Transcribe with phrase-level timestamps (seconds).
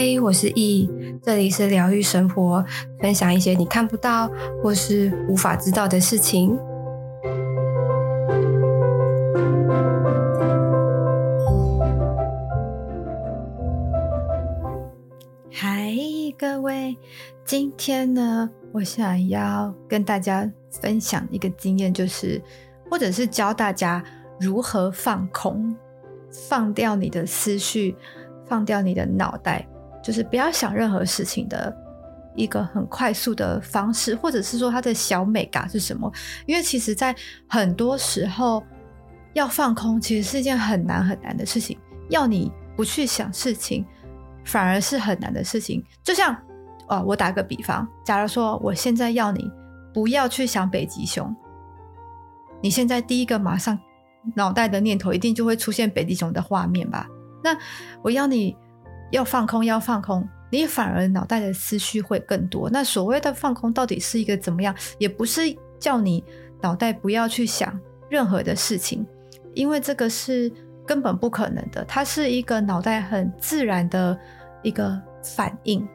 [0.00, 0.88] 嗨，我是易，
[1.20, 2.64] 这里是疗愈生活，
[3.00, 4.30] 分享一些你看不到
[4.62, 6.56] 或是无法知道的事情。
[15.50, 15.92] 嗨，
[16.38, 16.96] 各位，
[17.44, 22.40] 今天呢，我想要跟大家分享一个经验，就是
[22.88, 24.00] 或者是教大家
[24.38, 25.74] 如何放空，
[26.30, 27.96] 放掉你的思绪，
[28.46, 29.66] 放掉你的脑袋。
[30.08, 31.70] 就是不要想任何事情的
[32.34, 36.10] 一个很快速的方式，或者是说它的小美感是什么？
[36.46, 37.14] 因为其实，在
[37.46, 38.64] 很多时候
[39.34, 41.78] 要放空，其实是一件很难很难的事情。
[42.08, 43.84] 要你不去想事情，
[44.46, 45.84] 反而是很难的事情。
[46.02, 46.34] 就像，
[46.88, 49.52] 哦，我打个比方，假如说我现在要你
[49.92, 51.36] 不要去想北极熊，
[52.62, 53.78] 你现在第一个马上
[54.34, 57.06] 脑袋的念头一定就会出现北极熊的画面吧？
[57.44, 57.54] 那
[58.00, 58.56] 我要你。
[59.10, 62.68] 要放空，要放空，你反而脑袋的思绪会更多。
[62.68, 64.74] 那所谓的放空到底是一个怎么样？
[64.98, 65.42] 也不是
[65.78, 66.22] 叫你
[66.60, 69.06] 脑袋不要去想任何的事情，
[69.54, 70.52] 因为这个是
[70.86, 71.84] 根本不可能的。
[71.84, 74.18] 它是一个脑袋很自然的
[74.62, 75.88] 一个反应，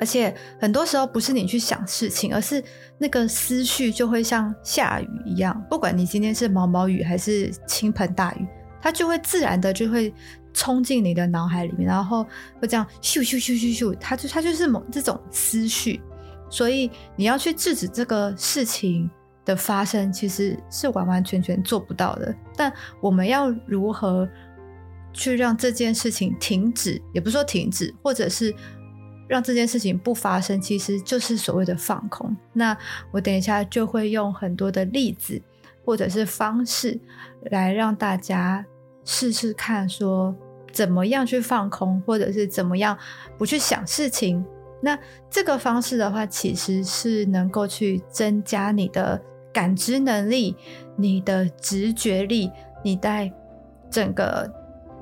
[0.00, 2.62] 而且很多时候不是你去想事情，而是
[2.98, 8.46] 那个思绪就会像下雨一样，不管你今天是毛毛雨还是倾盆大雨，
[8.80, 10.12] 它就会自然的就会。
[10.52, 12.24] 冲进你的脑海里面，然后
[12.60, 16.00] 会这样咻咻咻咻咻，它就它就是某这种思绪，
[16.50, 19.08] 所以你要去制止这个事情
[19.44, 22.34] 的发生，其实是完完全全做不到的。
[22.56, 24.28] 但我们要如何
[25.12, 28.54] 去让这件事情停止，也不是说停止，或者是
[29.28, 32.36] 让这件事情不发生，其实就是所谓的放空。
[32.52, 32.76] 那
[33.12, 35.40] 我等一下就会用很多的例子
[35.84, 37.00] 或者是方式
[37.50, 38.66] 来让大家。
[39.04, 40.34] 试试看，说
[40.72, 42.96] 怎么样去放空，或者是怎么样
[43.36, 44.44] 不去想事情。
[44.82, 49.20] 那这个方式的话，其实是能够去增加你的
[49.52, 50.56] 感知能力、
[50.96, 52.50] 你的直觉力、
[52.82, 53.30] 你在
[53.90, 54.50] 整个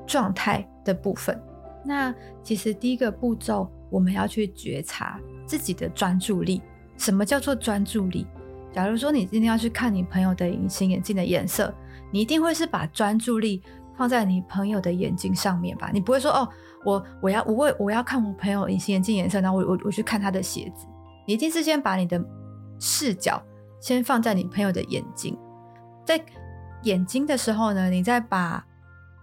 [0.05, 1.39] 状态的部分。
[1.85, 6.61] 那其实第一个步骤，我们要去觉察自己的专注力。
[6.97, 8.27] 什么叫做专注力？
[8.73, 11.73] 假如说你今天要去看你朋友的隐形眼镜的颜色，
[12.11, 13.63] 你一定会是把专注力。
[13.99, 16.47] 放在你朋友的眼睛上面吧，你不会说哦，
[16.85, 20.87] 我我要我我要看我朋友隐形眼镜颜色，然后我我我去看他的鞋子。
[21.27, 22.23] 你一定是先把你的
[22.79, 23.43] 视角
[23.81, 25.37] 先放在你朋友的眼睛，
[26.05, 26.17] 在
[26.83, 28.65] 眼睛的时候呢，你再把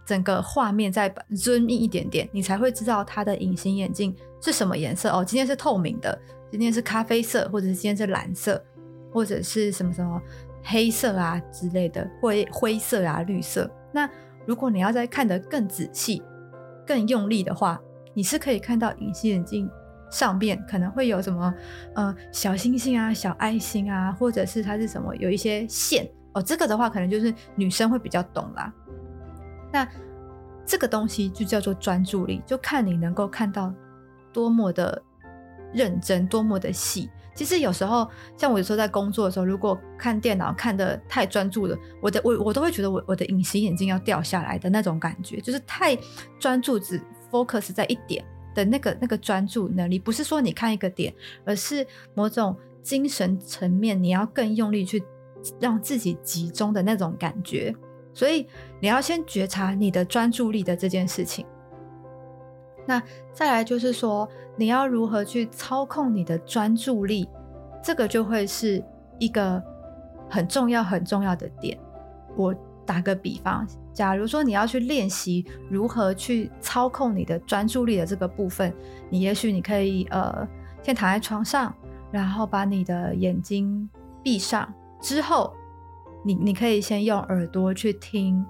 [0.05, 5.25] 整个画面再 zoom in 一点点，你才会知道他的隐形眼镜是什么颜色哦。
[5.25, 6.21] 今天是透明的，
[6.51, 8.63] 今天是咖啡色，或者是今天是蓝色，
[9.11, 10.21] 或者是什么什么
[10.63, 14.07] 黑色啊之类的，灰灰色啊绿色那。
[14.47, 16.23] 如果你要再看得更仔细、
[16.87, 17.81] 更用力的话，
[18.15, 19.69] 你是可以看到隐形眼镜
[20.11, 21.53] 上面可能会有什么
[21.95, 26.41] 呃小星星啊、小爱心啊，或者是它是什么有一些线哦。
[26.41, 28.73] 这个的话，可能就是女生会比较懂啦。
[29.73, 29.87] 那
[30.65, 33.75] 这个东西就叫做专注力，就看你能够看到
[34.33, 35.03] 多么的
[35.73, 37.11] 认真、多么的细。
[37.37, 45.97] 其实有时候，像我有时候在工作的时候，如果看电脑看得太专注了，我的我我都会觉得我我的隐形眼镜要掉下来的那种感觉，就是太
[46.41, 46.99] 专注只
[47.31, 51.15] focus 在一点的那个那个专注能力，不是说你看一个点，
[51.45, 55.05] 而是某种精神层面，你要更用力去
[55.61, 57.75] 让自己集中的那种感觉。
[58.15, 58.47] 所以
[58.81, 61.45] 你要先觉察你的专注力的这件事情。
[62.87, 63.03] 那
[63.33, 64.27] 再来就是说，
[64.57, 67.29] 你要如何去操控你的专注力，
[67.87, 68.83] 这个就会是
[69.21, 69.63] 一个
[70.29, 71.79] 很重要很重要的点。
[72.37, 72.53] 我
[72.85, 78.75] 打个比方，假如说你要去练习如何去操控你的专注力的这个部分，
[79.09, 80.45] 你也许你可以呃，
[80.83, 81.73] 先躺在床上，
[82.11, 83.89] 然后把你的眼睛
[84.21, 84.69] 闭上，
[85.01, 85.55] 之后
[86.25, 88.45] 你你可以先用耳朵去听，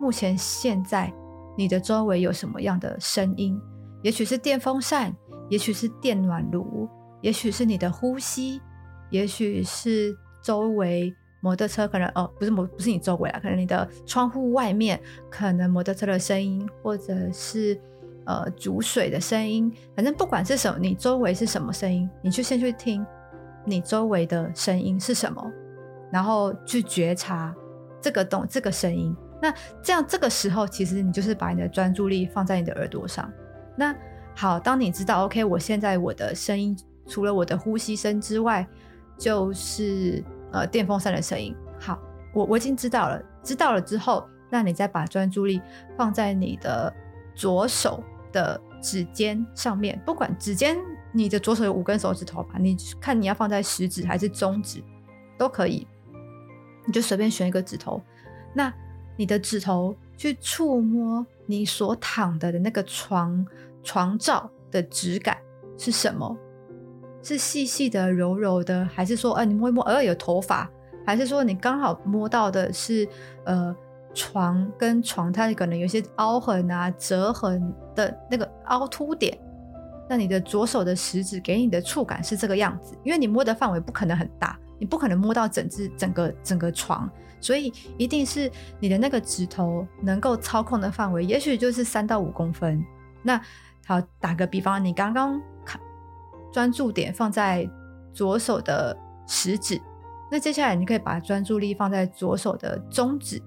[0.00, 1.12] 目前现在。
[1.56, 3.60] 你的周围有什么样的声音？
[4.02, 5.14] 也许是电风扇，
[5.50, 6.88] 也许是电暖炉，
[7.24, 8.60] 也许是你的呼吸，
[9.08, 11.10] 也许是周围
[11.40, 15.00] 摩托车可能哦，不是摩，不是你周围啊，可能你的窗户外面
[15.30, 17.80] 可能摩托车的声音，或者是
[18.26, 23.02] 呃煮水的声音，反正不管是什么，你周围是什么声音，你就先去听
[23.64, 25.42] 你周围的声音是什么，
[26.12, 27.54] 然后去觉察
[28.02, 29.16] 这个动这个声音。
[29.40, 29.50] 那
[29.82, 33.32] 这样这个时候，其实你就是把你的专注力放在你的耳朵上。
[33.74, 33.96] 那
[34.36, 36.76] 好，当你知道 OK，我现在我的声音
[37.06, 38.66] 除了我的呼吸声之外，
[39.18, 40.22] 就是。
[40.54, 41.52] 呃，电风扇的声音。
[41.80, 41.98] 好，
[42.32, 43.20] 我我已经知道了。
[43.42, 45.60] 知道了之后，那你再把专注力
[45.96, 46.94] 放在你的
[47.34, 50.00] 左手的指尖上面。
[50.06, 50.78] 不管指尖，
[51.10, 52.54] 你的左手有五根手指头吧？
[52.60, 54.80] 你看你要放在食指还是中指
[55.36, 55.84] 都可以，
[56.86, 58.00] 你就随便选一个指头。
[58.54, 58.72] 那
[59.16, 63.44] 你的指头去触摸你所躺的的那个床
[63.82, 65.36] 床罩的质感
[65.76, 66.38] 是什么？
[67.24, 70.70] 是细细的、柔柔的，还是说，呃，你摸一摸，呃，有头发，
[71.06, 73.08] 还是说你刚好摸到的是，
[73.44, 73.74] 呃，
[74.12, 79.36] 床跟床它可能有些凹痕啊、折痕的那个凹凸点？
[80.06, 87.10] 那你的左手的食指给你的触感是这个样子，因为你摸的范围不可能很大，你不可能摸到整只、整个、整个床，
[87.40, 92.84] 所以一定是你的那个指头能够操控的范围，也许就是三到五公分。
[93.22, 93.40] 那
[93.86, 95.40] 好，打个比方，你刚刚。
[96.54, 97.68] 专注点放在
[98.12, 98.96] 左手的
[99.26, 99.76] 食指，
[100.30, 103.42] 那接下来你可以把专注力放在左手的中指，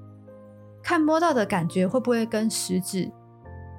[0.84, 3.10] 看摸到的感觉会不会跟食指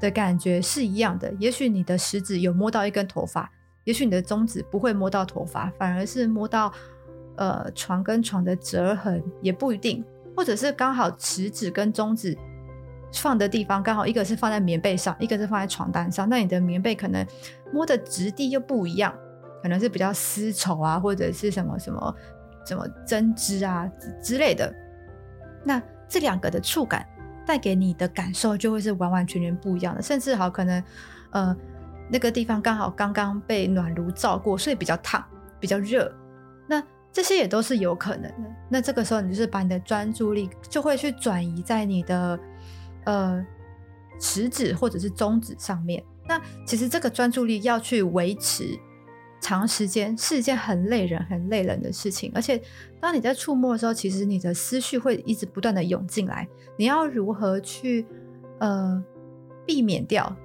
[0.01, 1.31] 的感觉是一样的？
[1.39, 3.53] 也许你的食指有摸到一根头发，
[3.85, 6.73] 也许你的中指不会摸到头发，反而是摸到
[7.37, 10.03] 呃床跟床的折痕，也不一定，
[10.35, 12.35] 或者是刚好食指跟中指。
[13.11, 16.29] 放的地方刚好一个是放在棉被上，一个是放在床单上。
[16.29, 17.27] 那你的棉被可能
[17.73, 19.15] 摸的质地又不一样，
[19.62, 22.15] 可能是比较丝绸啊，或者是什么什么
[22.65, 23.91] 什么针织啊
[24.23, 24.73] 之类的。
[25.65, 27.06] 那这两个的触感
[27.47, 30.03] 带给你的感受就会是完完全全不一样的。
[30.03, 30.82] 甚至好可能，
[31.31, 31.56] 呃，
[32.11, 35.25] 那个地方刚好刚刚被暖炉照过，所以比较烫，
[35.61, 36.12] 比较热。
[36.67, 36.82] 那
[37.12, 38.50] 这些也都是有可能的。
[38.69, 42.38] 那这个时候你就是把你的专注力就会去转移在你的。
[43.05, 43.43] 呃，
[44.21, 48.79] 食指或者是中指上面，那其实这个专注力要去维持
[49.41, 52.31] 长时间是一件很累人、很累人的事情。
[52.35, 52.61] 而且，
[53.01, 56.47] 当你在触摸的时候，其实你的思绪会一直不断的涌进来。
[56.77, 58.07] 你要如何去
[58.59, 59.03] 呃
[59.67, 60.37] 避免掉？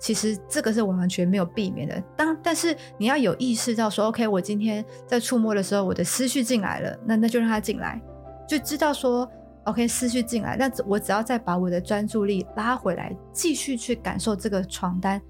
[0.00, 2.02] 其实这个是完全没有避免的。
[2.16, 8.00] 当但是你要有意识到说，OK，我今天在触摸的时候，我的思绪进来了，那那就让它进来，
[8.48, 9.30] 就知道说。
[9.64, 15.20] OK，思绪进来，那我只要再把我的专注力拉回来，继续去感受这个床单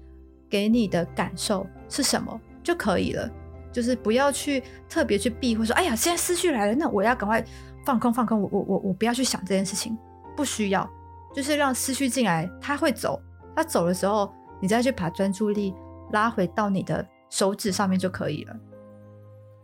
[0.49, 3.29] 给你的感受是什么就可以了。
[3.71, 7.43] 就是不要去特别去避，或说，哎呀，现在思绪来了，那我要赶快
[7.85, 9.97] 放空放空，我我我我不要去想这件事情，
[10.35, 10.89] 不需要，
[11.33, 13.21] 就是让思绪进来，它会走，
[13.55, 14.31] 它走的时候，
[14.61, 15.73] 你再去把专注力
[16.11, 18.55] 拉回到你的手指上面就可以了。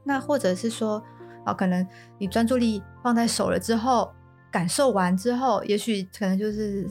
[0.03, 1.01] 那或者是说，
[1.45, 4.09] 啊，可能你专注力放在手了之后。
[4.51, 6.85] 感受完之后，也许可能就是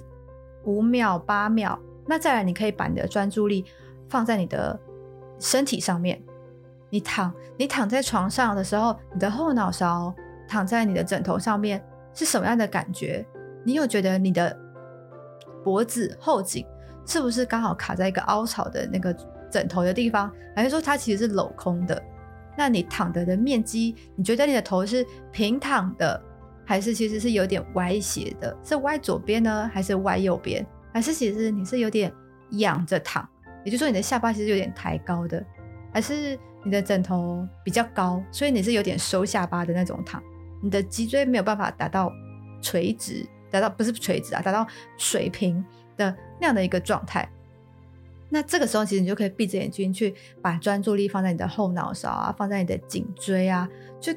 [0.64, 1.78] 五秒、八秒。
[2.06, 3.64] 那再来，你可以把你的专注力
[4.08, 4.80] 放在你的
[5.38, 6.20] 身体上面。
[6.88, 10.12] 你躺，你躺在床上的时候，你的后脑勺
[10.48, 11.80] 躺在你的枕头上面
[12.12, 13.24] 是什么样的感觉？
[13.62, 14.58] 你有觉得你的
[15.62, 16.66] 脖子后颈
[17.06, 19.14] 是不是刚好卡在一个凹槽的那个
[19.50, 20.32] 枕头的地方？
[20.56, 22.02] 还是说它其实是镂空的？
[22.56, 26.20] 那你躺的的面积，你觉得你的头是平躺的？
[26.70, 30.64] 还是其实是有点歪斜的，是歪左边呢，还是歪右边？
[30.94, 32.12] 还是其实你是有点
[32.50, 33.28] 仰着躺，
[33.64, 35.44] 也就是说你的下巴其实有点抬高的，
[35.92, 40.22] 还是你的枕头比较高，所以你是有点收下巴的那种躺，
[40.62, 42.08] 你的脊椎没有办法达到
[42.62, 44.64] 垂直，达到不是垂直啊，达到
[44.96, 45.64] 水平
[45.96, 47.28] 的那样的一个状态。
[48.28, 53.68] 那这个时候其实你就可以闭着眼睛去把专注力放在你的后脑勺啊，放在你的颈椎啊，
[54.00, 54.16] 去。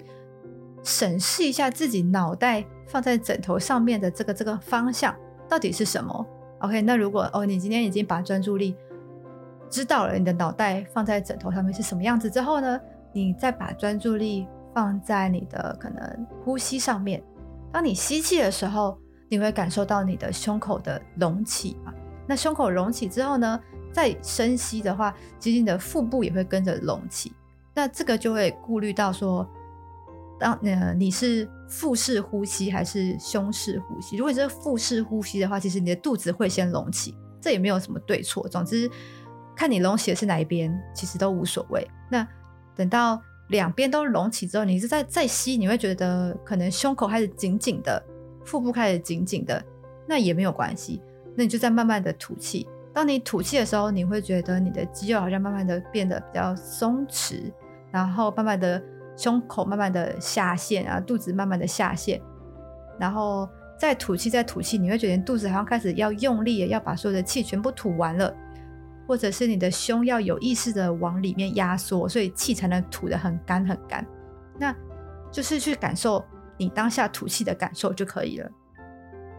[0.83, 5.15] 审视一下自己脑袋放在枕头上面的这个这个方向
[5.47, 6.25] 到底是什么
[6.59, 8.75] ？OK，那如果哦，你今天已经把专注力
[9.69, 12.79] 知道了，你的脑袋放在枕头上面是什么样子之后呢，
[13.13, 17.23] 你再把专注力放在你的可能呼吸上面。
[17.71, 18.97] 当你吸气的时候，
[19.29, 21.93] 你会感受到你的胸口的隆起啊。
[22.27, 23.59] 那胸口隆起之后呢，
[23.91, 27.31] 再深吸的话，其实你的腹部也会跟着隆起。
[27.73, 29.47] 那这个就会顾虑到说。
[30.43, 34.17] 当呃你是腹式呼吸还是胸式呼吸？
[34.17, 38.45] 如果你是腹式呼吸的话，其实你的肚子会先隆起，这也没有什么对错。
[38.49, 38.91] 总之，
[39.55, 41.89] 看你隆起的是哪一边，其实都无所谓。
[42.11, 42.27] 那
[42.75, 48.03] 等到两边都隆起之后，你是在再吸，你会觉得可能胸口开始紧紧的，
[48.43, 49.63] 腹部开始紧紧的，
[50.05, 51.01] 那也没有关系。
[51.37, 52.67] 那你就在慢慢的吐气。
[52.93, 57.49] 当你吐气的时候，你会觉得你的肌肉好像慢慢的变得比较松弛，
[57.91, 58.83] 然后慢慢的
[59.15, 62.21] 胸口慢慢的下陷啊，肚子慢慢的下陷，
[62.99, 68.33] 然后再吐气，再吐气，你会觉得肚子好像开始要用力，要把所有的气全部吐完了，
[69.07, 74.05] 或者是你的胸要有意识的往里面压缩，所以气才能吐得很干很干。
[74.59, 74.75] 那
[75.31, 76.23] 就是去感受
[76.57, 78.49] 你当下吐气的感受就可以了。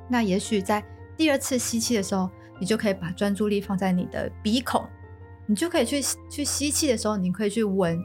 [0.08, 0.84] 那也许在
[1.16, 2.28] 第二次吸气的时候，
[2.60, 4.84] 你就可以把专注力放在你的鼻孔，
[5.46, 7.98] 你就可以去去吸气的时候，你可以去闻，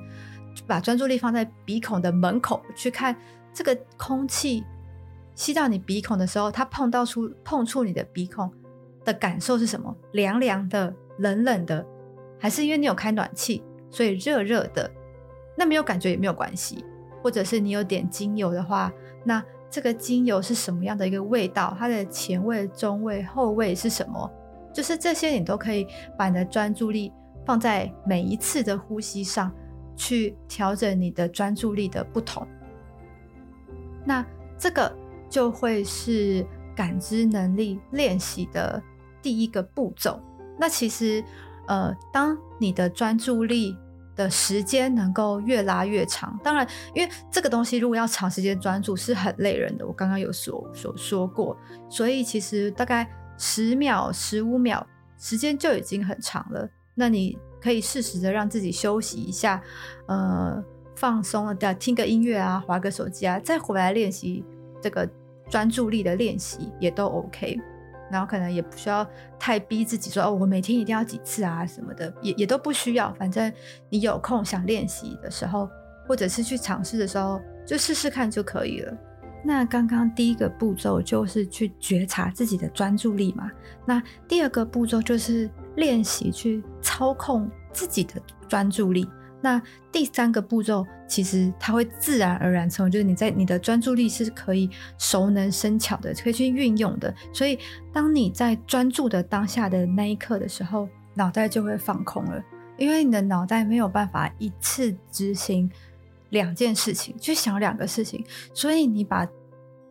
[0.67, 3.15] 把专注力放在鼻孔的门口，去看
[3.53, 4.63] 这个空气
[5.35, 8.51] 吸到你鼻孔的时候，它碰到出碰触你的鼻孔
[9.03, 9.95] 的感受是什么？
[10.13, 11.85] 凉凉的、冷冷的，
[12.39, 14.89] 还是因为你有开暖气，所以热热的？
[15.57, 16.83] 那没有感觉也没有关系，
[17.21, 18.91] 或者是你有点精油的话，
[19.23, 21.75] 那这个精油是什么样的一个味道？
[21.77, 24.31] 它的前味、中味、后味是什么？
[24.73, 25.87] 就是这些，你都可以
[26.17, 27.11] 把你的专注力
[27.45, 29.51] 放在每一次的呼吸上，
[29.99, 32.47] 去调整你的专注力的不同。
[34.05, 34.25] 那
[34.57, 34.91] 这个
[35.29, 38.81] 就会是感知能力练习的
[39.21, 40.19] 第一个步骤。
[40.57, 41.23] 那其实，
[41.67, 43.77] 呃，当你的专注力
[44.15, 46.65] 的时间能够越拉越长，当然，
[46.95, 49.85] 因为这个东西如果要长时间专注是很累人的。
[49.85, 51.55] 我刚刚有所所说过，
[51.89, 53.07] 所以其实大概。
[53.41, 54.85] 十秒、十五秒，
[55.17, 56.67] 时间就已经很长了。
[56.93, 59.61] 那你可以适时的让自己休息一下，
[60.07, 60.63] 呃，
[60.95, 64.43] 放松了的，听个音乐啊，划个手机啊，再回来练习
[64.81, 65.07] 这个
[65.49, 67.59] 专注力的练习也都 OK。
[68.11, 73.13] 然后可能也不需要太逼自己说哦，我每天一定要几次啊什么的，也也都不需要。
[73.13, 73.53] 反正
[73.87, 75.69] 你有空想练习的时候，
[76.07, 78.97] 或者是去尝试的时候，就试试看就可以了。
[79.45, 83.51] 那刚刚第一个步骤就是去觉察自己的专注力嘛。
[83.85, 85.47] 那第二个步骤就是
[85.79, 89.07] 练习去操控自己的专注力。
[89.41, 97.13] 那第三个步骤其实它会自然而然成为，就是你在你的专注力是可以熟能生巧的，可以去运用的。
[97.33, 97.57] 所以
[97.93, 102.43] 当你在专注的当下的那一刻的时候，脑袋就会放空了，
[102.77, 105.71] 因为你的脑袋没有办法一次执行。
[106.31, 109.27] 两件事情，去想两个事情，所以你把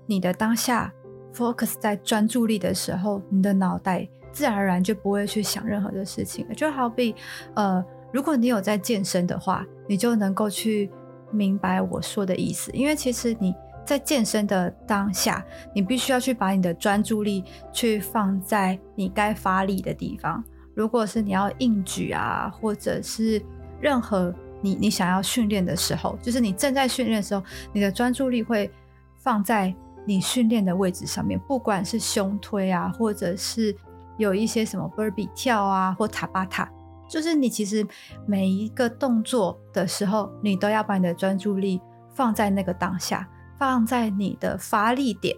[0.07, 0.93] 你的当下
[1.35, 6.47] focus 在专注力的时候，你的脑袋自然而然就不会去想任何的事情。
[6.55, 7.13] 就好比，
[7.55, 10.89] 呃，如果你有在健身的话，你就能够去
[11.33, 12.71] 明白我说的意思。
[12.71, 13.53] 因为其实你
[13.85, 17.43] 在健身的当下，你必须要去把你的专注力
[17.73, 20.45] 去放在你该发力的地方。
[20.73, 23.43] 如果是你要硬举啊，或者是
[23.81, 24.33] 任何。
[24.61, 27.41] 你你想要训练的时候，就是你正在训练的时候，
[27.73, 28.69] 你的专注力会
[29.17, 29.73] 放在
[30.05, 33.73] 你训练的位置上面，不管是胸推啊，或者是
[34.19, 36.71] 有一些什么 burpee 跳啊，或塔巴塔，
[37.09, 37.87] 就是你其实
[38.27, 41.81] 每一个动作的时候，你都要把你的专注力
[42.15, 43.27] 放在那个当下，
[43.59, 45.35] 放在你的发力点。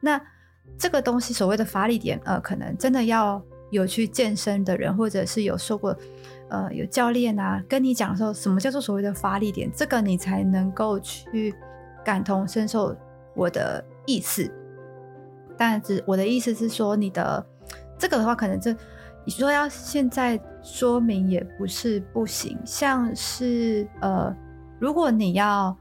[0.00, 0.20] 那
[0.78, 5.96] 这个东西所谓的发力点，呃，可能真的要有去健身的人，或者是有受过。
[6.50, 11.54] 呃，有教练啊，跟你讲说什么叫做所谓的发力点，这个你才能够去
[12.02, 12.96] 感同身受
[13.34, 14.50] 我的意思。
[15.58, 17.44] 但是我的意思是说，你的
[17.98, 18.74] 这个的话，可能这
[19.24, 22.58] 你说要现在说明也不是不行。
[22.64, 24.34] 像是呃，
[24.78, 25.76] 如果你要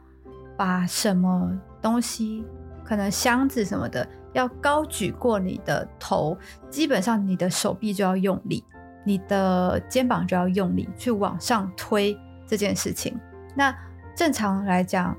[0.57, 2.43] 把什么东西，
[2.83, 6.37] 可能箱子什么的，要高举过你的头，
[6.69, 8.63] 基本上你的手臂就要用力。
[9.05, 13.17] 你的肩膀就要用力去往上推这件事情。
[13.55, 13.73] 那
[14.13, 15.15] 正常来讲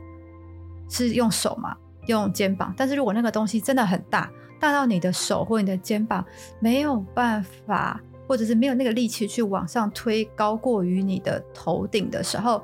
[0.90, 1.74] 是用手嘛，
[2.06, 2.74] 用肩膀。
[2.76, 6.24] 但是如果那个东西真的很大，大到你的手或你的肩膀
[6.60, 12.62] 没有办法，或者是没有那个力气去往上推高过于你的头顶的时候，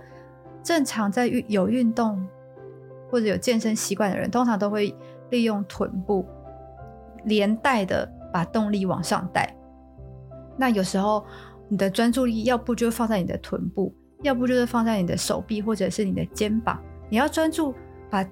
[0.63, 2.27] 正常在有运动
[3.11, 4.95] 或者有健身习惯的人，通常都会
[5.31, 6.27] 利用臀部
[7.25, 9.55] 连带的把动力往上带。
[10.57, 11.25] 那有时候，
[11.69, 16.81] 你的专注力要不就放在你的臀部，要不就是放在你的手臂或者是你的肩膀。
[17.09, 17.75] 你要专注
[18.11, 18.25] 把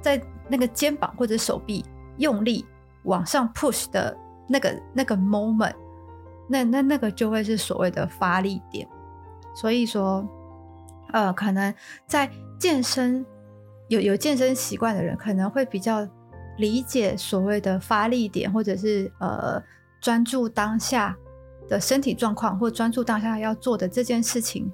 [0.00, 1.84] 在那个肩膀或者手臂
[2.16, 2.64] 用力
[3.08, 4.16] 往上 push 的
[4.48, 5.74] 那个那个 moment，
[6.48, 8.86] 那那那个就会是所谓的发力点。
[9.54, 10.24] 所以说，
[11.12, 11.74] 呃，可能
[12.06, 13.26] 在健身
[13.88, 16.06] 有有健身习惯的人，可能会比较
[16.58, 19.62] 理解所谓的发力点，或者是呃
[20.00, 21.16] 专注当下。
[21.68, 24.72] 的身体状况，或专注当下要做的这件事情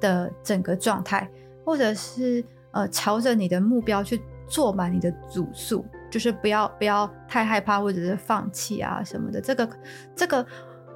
[0.00, 1.28] 的整个状态，
[1.64, 5.84] 或者是呃朝着你的目标去做满你的组数，
[6.16, 9.38] 就是不要不要太害怕或者是放弃啊什么的。
[9.38, 9.68] 这个
[10.14, 10.46] 这个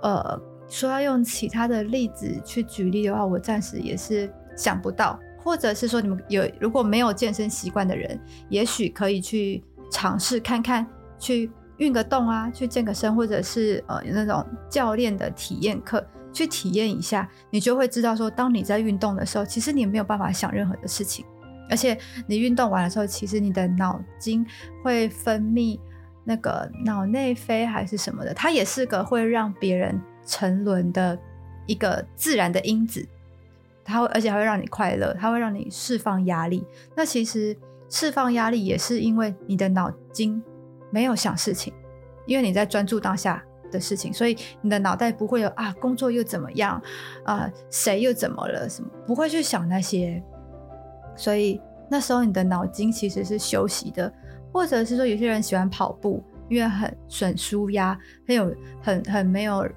[0.02, 5.20] 呃说要用其他的例子去举例的话，我暂时也是想不到。
[5.42, 10.86] 或者是说你们有如果没有健身习惯的人，也许可以去尝试看看
[11.18, 11.50] 去。
[11.80, 21.24] 运个动啊，去健个身，或者是呃那种教练的体验课，去体验一下，你就会知道说，当你在运动的时候，其实你没有办法想任何的事情，
[21.70, 21.96] 而且
[22.26, 24.44] 你运动完的时候，其实你的脑筋
[24.82, 25.78] 会分泌
[26.24, 31.18] 那个脑内啡还是什么的，它也是个会让别人沉沦的
[31.66, 33.08] 一个自然的因子，
[33.84, 36.66] 它会而且还会让你快乐，它会让你释放压力。
[36.94, 37.56] 那其实
[37.88, 40.42] 释放压力也是因为你的脑筋。
[40.92, 41.72] 没有想事情，
[42.26, 46.82] 因为你在专注当下的事情，所以你的脑袋不会有啊，工作又怎么样
[47.24, 50.20] 啊、谁又怎么了什么，不会去想那些。
[51.20, 51.60] 所以
[51.90, 54.10] 那时候你的脑筋其实是休息的，
[54.52, 59.68] 或者是说有些人喜欢跑步，因为很省舒压，很有很很没有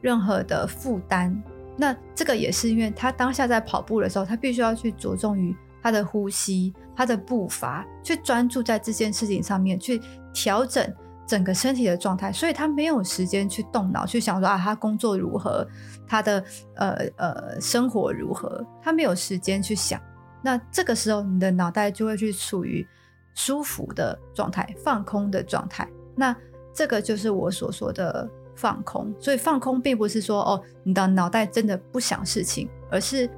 [0.00, 1.42] 任何的负担。
[1.76, 5.54] 那这个也是因为他当下在跑步的时候，他必须要去着重于。
[5.84, 10.00] 他的呼吸，他的步伐，去专注在这件事情上面，去
[10.32, 10.88] 调整
[11.26, 15.66] 整个身体的状态，所以他没有时间去动脑去想说啊，他工作如何，
[16.06, 16.44] 他的
[16.76, 20.00] 呃呃生活如何，他没有时间去想。
[20.42, 22.86] 那这个时候，你的脑袋就会去处于
[23.34, 25.88] 舒服的状态，放空的状态。
[26.16, 26.36] 那
[26.74, 29.14] 这个就是我所说的放空。
[29.18, 33.30] 所以放空并不是说哦，你的脑袋真的不想事情，而是。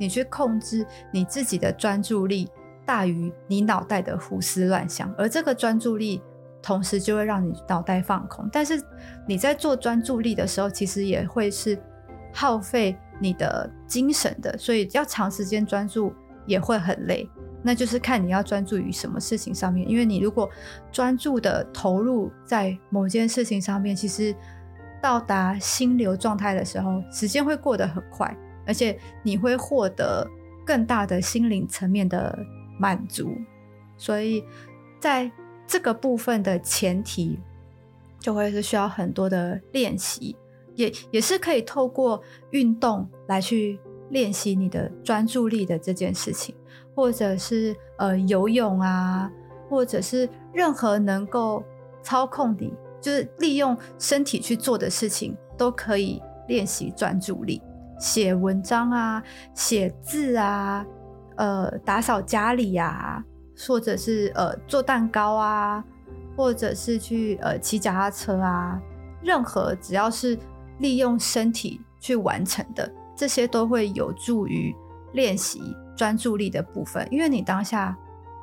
[0.00, 2.48] 你去控制你自己的专注力
[2.86, 6.22] 大于你脑袋的胡思乱想，而这个专注力
[6.62, 8.48] 同时就会让你脑袋放空。
[8.52, 8.80] 但是
[9.26, 11.76] 你在做专注力的时候，其实也会是
[12.32, 16.12] 耗费你的精神的，所以要长时间专注
[16.48, 17.30] 也会很累。
[17.62, 20.50] 那就是看你要专注于什么事情上面，因为你如果
[20.90, 24.34] 专注的投入在某件事情上面，其实
[25.00, 28.36] 到达心流状态的时候，时间会过得很快。
[28.66, 30.28] 而且你会获得
[30.66, 32.38] 更大的心灵层面的
[32.78, 33.32] 满足，
[33.96, 34.44] 所以
[35.00, 35.30] 在
[35.66, 37.40] 这个部分的前提，
[38.20, 40.36] 就会是需要很多的练习，
[40.74, 43.80] 也也是可以透过运动来去
[44.10, 46.54] 练习你的专注力的这件事情，
[46.94, 49.30] 或者是呃游泳啊，
[49.68, 51.62] 或者是任何能够
[52.02, 57.62] 操控你，就是利用身体去做的事情，都可以练习专注力。
[57.98, 59.22] 写文章啊，
[59.54, 60.86] 写字啊，
[61.36, 63.24] 呃，打扫家里呀、
[63.66, 65.84] 或者是呃做蛋糕啊，
[66.36, 68.80] 或者是去呃骑脚踏车啊，
[69.20, 70.38] 任何只要是
[70.78, 74.74] 利用身体去完成的，这些都会有助于
[75.12, 75.60] 练习
[75.96, 77.94] 专注力的部分，因为你当下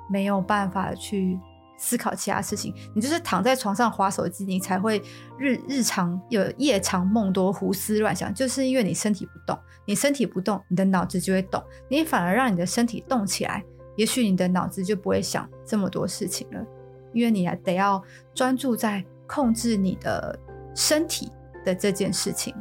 [0.10, 1.40] 没有办法去。
[1.78, 4.98] 思考其他事情，你就是躺在床上滑手机，你才会
[5.38, 9.60] 日日常有夜长梦多、胡思乱想，就是因为你身体不动。
[9.86, 11.62] 你身体不动，你的脑子就会动。
[11.90, 13.62] 你反而让你的身体动起来，
[13.98, 16.66] 也许你的脑子就不会想这么多事情了，
[17.12, 18.02] 因为你还得要
[18.34, 20.40] 专注在控制你的
[20.74, 21.30] 身体
[21.66, 22.56] 的这件事情。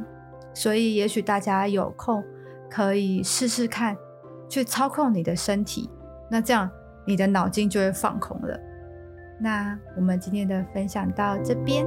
[0.55, 2.23] 所以，也许大家有空
[2.69, 3.95] 可以试试看，
[4.49, 5.89] 去操控你的身体，
[6.31, 6.67] 那这样
[7.05, 8.59] 你的脑筋就会放空了。
[9.39, 11.85] 那我们今天的分享到这边。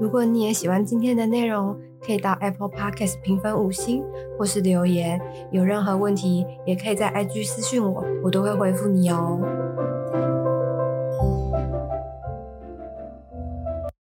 [0.00, 4.04] 如果你也喜欢今天的内容，可以到 Apple Podcast 评分五星，
[4.38, 5.20] 或是留言。
[5.50, 9.40] 有任何问题，也可以在 IG 私讯我，我都会回复你哦。